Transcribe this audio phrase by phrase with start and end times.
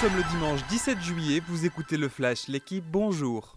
[0.00, 3.56] sommes le dimanche 17 juillet, vous écoutez le Flash, l'équipe, bonjour.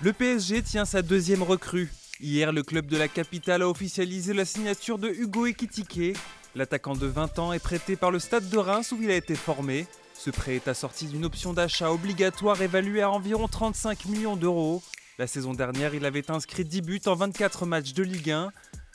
[0.00, 1.90] Le PSG tient sa deuxième recrue.
[2.20, 6.16] Hier, le club de la capitale a officialisé la signature de Hugo Ekitike.
[6.54, 9.34] L'attaquant de 20 ans est prêté par le stade de Reims où il a été
[9.34, 9.88] formé.
[10.14, 14.80] Ce prêt est assorti d'une option d'achat obligatoire évaluée à environ 35 millions d'euros.
[15.18, 18.52] La saison dernière, il avait inscrit 10 buts en 24 matchs de Ligue 1.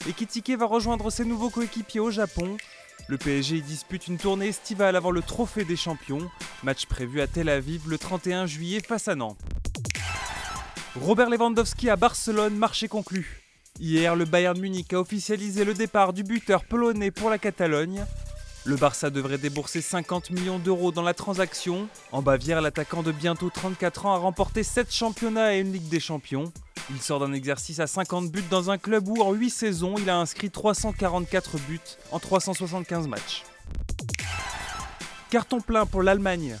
[0.08, 2.56] Ekitike va rejoindre ses nouveaux coéquipiers au Japon.
[3.06, 6.30] Le PSG y dispute une tournée estivale avant le Trophée des Champions,
[6.62, 9.38] match prévu à Tel Aviv le 31 juillet face à Nantes.
[10.98, 13.42] Robert Lewandowski à Barcelone, marché conclu.
[13.78, 18.06] Hier, le Bayern Munich a officialisé le départ du buteur polonais pour la Catalogne.
[18.64, 21.88] Le Barça devrait débourser 50 millions d'euros dans la transaction.
[22.10, 26.00] En Bavière, l'attaquant de bientôt 34 ans a remporté 7 championnats et une Ligue des
[26.00, 26.50] Champions.
[26.90, 30.10] Il sort d'un exercice à 50 buts dans un club où en 8 saisons il
[30.10, 31.80] a inscrit 344 buts
[32.12, 33.44] en 375 matchs.
[35.30, 36.56] Carton plein pour l'Allemagne.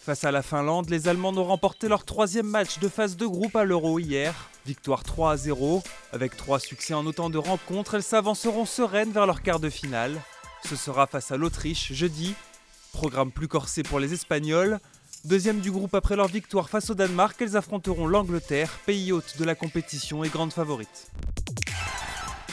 [0.00, 3.54] Face à la Finlande, les Allemands ont remporté leur troisième match de phase de groupe
[3.56, 4.34] à l'Euro hier.
[4.64, 5.82] Victoire 3 à 0.
[6.12, 10.18] Avec trois succès en autant de rencontres, elles s'avanceront sereines vers leur quart de finale.
[10.66, 12.34] Ce sera face à l'Autriche jeudi.
[12.92, 14.80] Programme plus corsé pour les Espagnols.
[15.24, 19.44] Deuxième du groupe après leur victoire face au Danemark, elles affronteront l'Angleterre, pays hôte de
[19.44, 21.10] la compétition et grande favorite.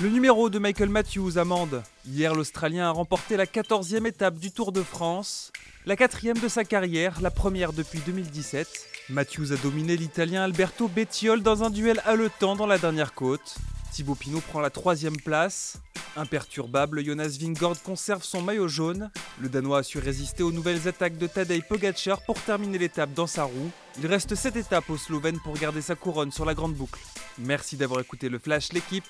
[0.02, 1.84] Le numéro de Michael Matthews amende.
[2.08, 5.54] Hier, l'Australien a remporté la 14e étape du Tour de France,
[5.86, 8.68] la quatrième de sa carrière, la première depuis 2017.
[9.10, 13.58] Matthews a dominé l'Italien Alberto Bettiol dans un duel haletant dans la dernière côte.
[13.94, 15.78] Thibaut Pinot prend la troisième place.
[16.16, 19.10] Imperturbable, Jonas Vingord conserve son maillot jaune.
[19.40, 23.28] Le Danois a su résister aux nouvelles attaques de Tadej Pogacar pour terminer l'étape dans
[23.28, 23.72] sa roue.
[24.00, 27.00] Il reste 7 étapes au Slovène pour garder sa couronne sur la grande boucle.
[27.38, 29.06] Merci d'avoir écouté le Flash l'équipe.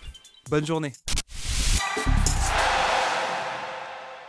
[0.50, 0.94] Bonne journée.